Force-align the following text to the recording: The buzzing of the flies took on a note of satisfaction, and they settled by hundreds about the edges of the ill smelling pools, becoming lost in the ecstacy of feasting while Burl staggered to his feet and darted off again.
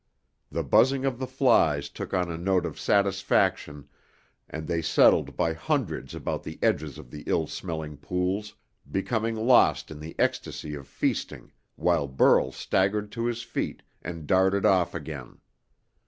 The 0.51 0.63
buzzing 0.63 1.05
of 1.05 1.19
the 1.19 1.27
flies 1.27 1.87
took 1.87 2.11
on 2.11 2.31
a 2.31 2.35
note 2.35 2.65
of 2.65 2.79
satisfaction, 2.79 3.87
and 4.49 4.65
they 4.65 4.81
settled 4.81 5.37
by 5.37 5.53
hundreds 5.53 6.15
about 6.15 6.41
the 6.41 6.57
edges 6.63 6.97
of 6.97 7.11
the 7.11 7.23
ill 7.27 7.45
smelling 7.45 7.97
pools, 7.97 8.55
becoming 8.91 9.35
lost 9.35 9.91
in 9.91 9.99
the 9.99 10.15
ecstacy 10.17 10.73
of 10.73 10.87
feasting 10.87 11.51
while 11.75 12.07
Burl 12.07 12.51
staggered 12.51 13.11
to 13.11 13.27
his 13.27 13.43
feet 13.43 13.83
and 14.01 14.25
darted 14.25 14.65
off 14.65 14.95
again. 14.95 15.37